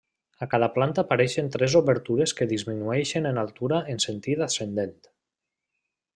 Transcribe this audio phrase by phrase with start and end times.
[0.43, 4.99] A cada planta apareixen tres obertures que disminueixen en altura en sentit ascendent.